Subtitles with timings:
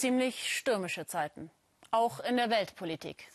[0.00, 1.50] Ziemlich stürmische Zeiten,
[1.90, 3.30] auch in der Weltpolitik.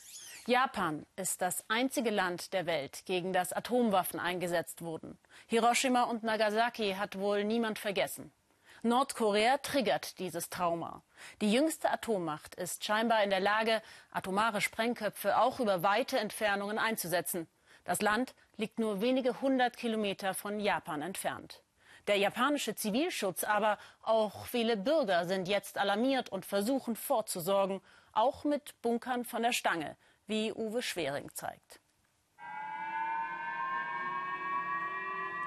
[0.48, 5.20] Japan ist das einzige Land der Welt, gegen das Atomwaffen eingesetzt wurden.
[5.46, 8.32] Hiroshima und Nagasaki hat wohl niemand vergessen.
[8.82, 11.04] Nordkorea triggert dieses Trauma.
[11.40, 17.48] Die jüngste Atommacht ist scheinbar in der Lage, atomare Sprengköpfe auch über weite Entfernungen einzusetzen.
[17.84, 21.62] Das Land liegt nur wenige hundert Kilometer von Japan entfernt.
[22.08, 27.82] Der japanische Zivilschutz, aber auch viele Bürger sind jetzt alarmiert und versuchen vorzusorgen,
[28.14, 29.98] auch mit Bunkern von der Stange,
[30.28, 31.80] wie Uwe Schwering zeigt.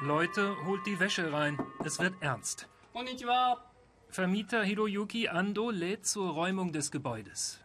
[0.00, 1.58] Leute, holt die Wäsche rein.
[1.84, 2.68] Es wird ernst.
[2.92, 3.64] Konnichiwa.
[4.10, 7.60] Vermieter Hiroyuki Ando lädt zur Räumung des Gebäudes.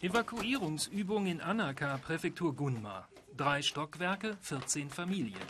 [0.00, 3.08] Evakuierungsübung in Anaka, Präfektur Gunma.
[3.36, 5.40] Drei Stockwerke, 14 Familien.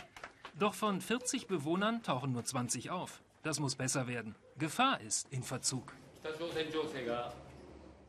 [0.59, 3.21] Doch von 40 Bewohnern tauchen nur 20 auf.
[3.43, 4.35] Das muss besser werden.
[4.57, 5.93] Gefahr ist in Verzug.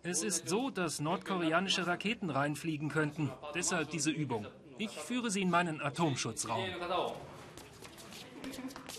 [0.02, 3.30] Es ist so, dass nordkoreanische Raketen reinfliegen könnten.
[3.54, 4.48] Deshalb diese Übung.
[4.78, 6.68] Ich führe sie in meinen Atomschutzraum.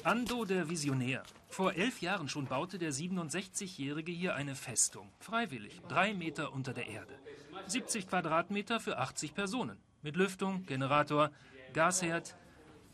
[0.04, 1.24] Ando der Visionär.
[1.50, 5.12] Vor elf Jahren schon baute der 67-Jährige hier eine Festung.
[5.20, 5.82] Freiwillig.
[5.90, 7.20] Drei Meter unter der Erde.
[7.68, 9.78] 70 Quadratmeter für 80 Personen.
[10.02, 11.32] Mit Lüftung, Generator,
[11.74, 12.36] Gasherd,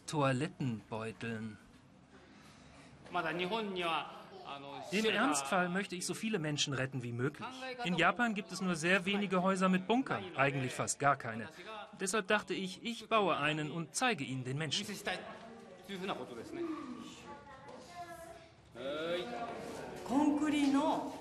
[0.08, 1.58] Toilettenbeuteln.
[4.92, 7.48] Im Ernstfall möchte ich so viele Menschen retten wie möglich.
[7.84, 11.48] In Japan gibt es nur sehr wenige Häuser mit Bunkern, eigentlich fast gar keine.
[12.00, 14.86] Deshalb dachte ich, ich baue einen und zeige ihn den Menschen.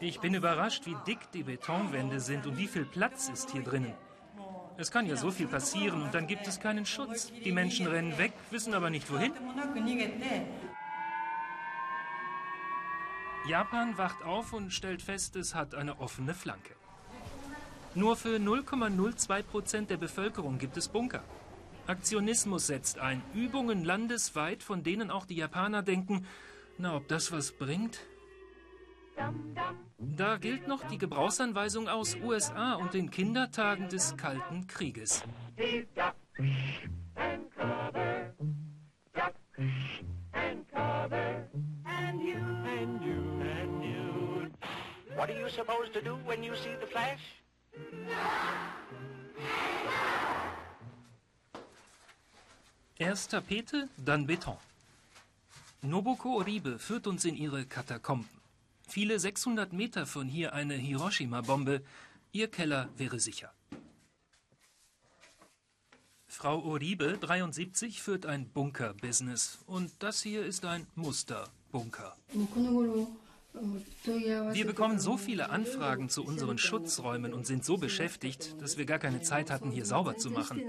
[0.00, 3.94] Ich bin überrascht, wie dick die Betonwände sind und wie viel Platz ist hier drinnen.
[4.76, 7.30] Es kann ja so viel passieren und dann gibt es keinen Schutz.
[7.44, 9.32] Die Menschen rennen weg, wissen aber nicht wohin.
[13.46, 16.74] Japan wacht auf und stellt fest, es hat eine offene Flanke.
[17.94, 21.22] Nur für 0,02 Prozent der Bevölkerung gibt es Bunker.
[21.86, 23.22] Aktionismus setzt ein.
[23.34, 26.26] Übungen landesweit, von denen auch die Japaner denken,
[26.78, 28.00] na, ob das was bringt?
[29.98, 35.22] Da gilt noch die Gebrauchsanweisung aus USA und den Kindertagen des Kalten Krieges.
[45.16, 47.20] What are you supposed to do when you see the flash?
[52.98, 54.56] Erst Tapete, dann Beton.
[55.82, 58.33] Nobuko Oribe führt uns in ihre Katakomben.
[58.86, 61.82] Viele 600 Meter von hier eine Hiroshima-Bombe.
[62.32, 63.52] Ihr Keller wäre sicher.
[66.26, 69.60] Frau Oribe, 73, führt ein Bunker-Business.
[69.66, 72.16] Und das hier ist ein Muster-Bunker.
[74.52, 78.98] Wir bekommen so viele Anfragen zu unseren Schutzräumen und sind so beschäftigt, dass wir gar
[78.98, 80.60] keine Zeit hatten, hier sauber zu machen.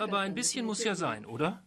[0.00, 1.62] Aber ein bisschen muss ja sein, oder?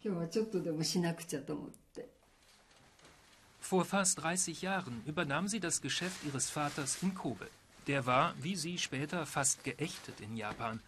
[3.67, 7.49] Vor fast 30 Jahren übernahm sie das Geschäft ihres Vaters in Kobe.
[7.87, 10.79] Der war, wie sie später, fast geächtet in Japan.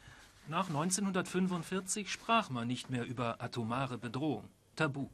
[0.48, 4.48] Nach 1945 sprach man nicht mehr über atomare Bedrohung.
[4.78, 5.10] Tabu.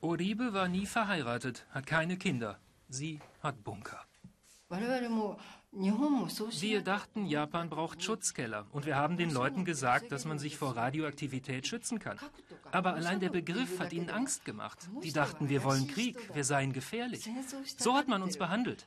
[0.00, 2.60] Oribe war nie verheiratet, hat keine Kinder.
[2.88, 4.06] Sie hat Bunker.
[6.60, 10.76] Wir dachten, Japan braucht Schutzkeller und wir haben den Leuten gesagt, dass man sich vor
[10.76, 12.18] Radioaktivität schützen kann.
[12.72, 14.78] Aber allein der Begriff hat ihnen Angst gemacht.
[15.02, 17.28] Die dachten, wir wollen Krieg, wir seien gefährlich.
[17.78, 18.86] So hat man uns behandelt.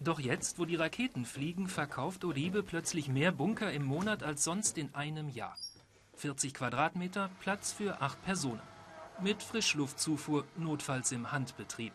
[0.00, 4.76] Doch jetzt, wo die Raketen fliegen, verkauft Oribe plötzlich mehr Bunker im Monat als sonst
[4.76, 5.56] in einem Jahr.
[6.16, 8.73] 40 Quadratmeter, Platz für acht Personen.
[9.20, 11.92] Mit Frischluftzufuhr, notfalls im Handbetrieb.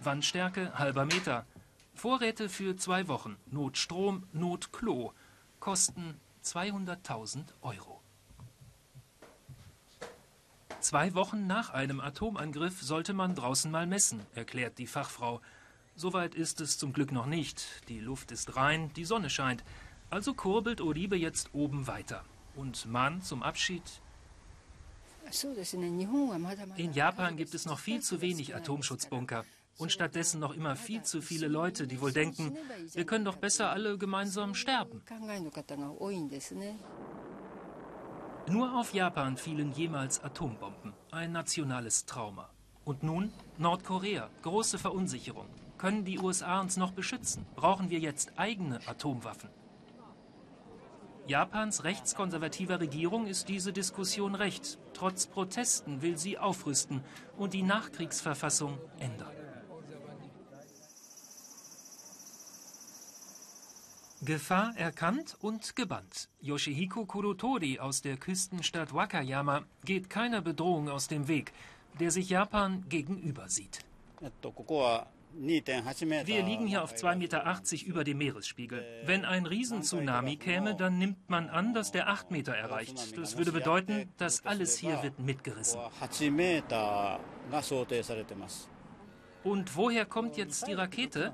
[0.00, 1.44] Wandstärke halber Meter.
[1.94, 3.36] Vorräte für zwei Wochen.
[3.50, 5.12] Notstrom, Notklo.
[5.58, 8.00] Kosten 200.000 Euro.
[10.80, 15.40] Zwei Wochen nach einem Atomangriff sollte man draußen mal messen, erklärt die Fachfrau.
[15.94, 17.64] Soweit ist es zum Glück noch nicht.
[17.88, 19.62] Die Luft ist rein, die Sonne scheint.
[20.10, 22.24] Also kurbelt Oribe jetzt oben weiter.
[22.54, 23.82] Und Mann zum Abschied
[26.76, 29.44] in Japan gibt es noch viel zu wenig Atomschutzbunker
[29.78, 32.56] und stattdessen noch immer viel zu viele Leute, die wohl denken,
[32.92, 35.02] wir können doch besser alle gemeinsam sterben.
[38.48, 42.50] Nur auf Japan fielen jemals Atombomben, ein nationales Trauma.
[42.84, 45.46] Und nun Nordkorea, große Verunsicherung.
[45.78, 47.46] Können die USA uns noch beschützen?
[47.54, 49.50] Brauchen wir jetzt eigene Atomwaffen?
[51.26, 54.78] Japans rechtskonservativer Regierung ist diese Diskussion recht.
[54.92, 57.02] Trotz Protesten will sie aufrüsten
[57.36, 59.30] und die Nachkriegsverfassung ändern.
[64.24, 66.28] Gefahr erkannt und gebannt.
[66.40, 71.52] Yoshihiko Kurotori aus der Küstenstadt Wakayama geht keiner Bedrohung aus dem Weg,
[71.98, 73.80] der sich Japan gegenüber sieht.
[75.34, 78.84] Wir liegen hier auf 2,80 Meter über dem Meeresspiegel.
[79.06, 83.16] Wenn ein Riesentsunami käme, dann nimmt man an, dass der 8 Meter erreicht.
[83.16, 85.80] Das würde bedeuten, dass alles hier wird mitgerissen.
[89.44, 91.32] Und woher kommt jetzt die Rakete?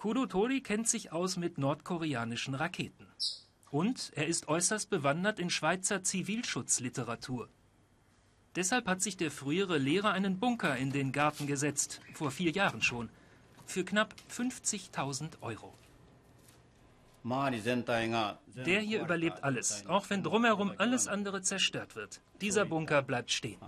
[0.00, 3.06] Kudo Tori kennt sich aus mit nordkoreanischen Raketen.
[3.70, 7.50] Und er ist äußerst bewandert in Schweizer Zivilschutzliteratur.
[8.56, 12.80] Deshalb hat sich der frühere Lehrer einen Bunker in den Garten gesetzt, vor vier Jahren
[12.80, 13.10] schon,
[13.66, 15.74] für knapp 50.000 Euro.
[18.54, 22.22] Der hier überlebt alles, auch wenn drumherum alles andere zerstört wird.
[22.40, 23.60] Dieser Bunker bleibt stehen.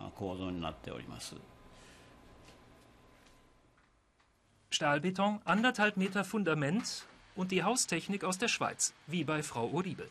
[4.82, 7.06] Stahlbeton, anderthalb Meter Fundament
[7.36, 10.08] und die Haustechnik aus der Schweiz, wie bei Frau Oribe.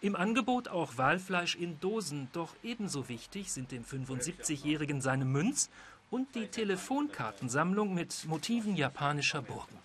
[0.00, 5.70] Im Angebot auch Walfleisch in Dosen, doch ebenso wichtig sind dem 75-Jährigen seine Münz
[6.10, 9.78] und die Telefonkartensammlung mit Motiven japanischer Burgen.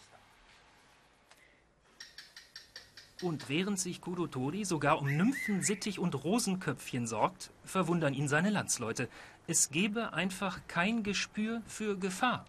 [3.22, 9.08] Und während sich Kurotori sogar um Nymphen, Sittich und Rosenköpfchen sorgt, verwundern ihn seine Landsleute.
[9.46, 12.48] Es gebe einfach kein Gespür für Gefahr.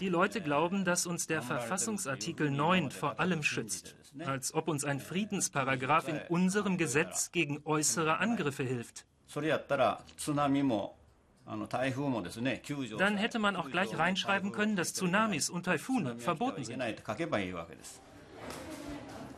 [0.00, 3.96] Die Leute glauben, dass uns der Verfassungsartikel 9 vor allem schützt.
[4.24, 9.04] Als ob uns ein Friedensparagraf in unserem Gesetz gegen äußere Angriffe hilft.
[12.98, 16.82] Dann hätte man auch gleich reinschreiben können, dass Tsunamis und Taifune verboten sind.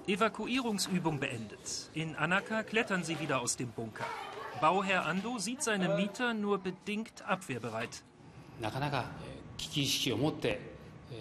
[0.06, 1.90] Evakuierungsübung beendet.
[1.94, 4.06] In Anaka klettern sie wieder aus dem Bunker.
[4.60, 8.02] Bauherr Ando sieht seine Mieter nur bedingt abwehrbereit.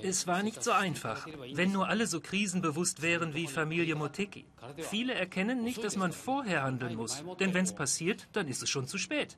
[0.04, 4.46] Es war nicht so einfach, wenn nur alle so krisenbewusst wären wie Familie Moteki.
[4.78, 8.70] Viele erkennen nicht, dass man vorher handeln muss, denn wenn es passiert, dann ist es
[8.70, 9.38] schon zu spät.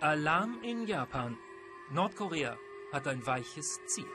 [0.00, 1.36] Alarm in Japan.
[1.92, 2.56] Nordkorea
[2.92, 4.06] hat ein weiches Ziel.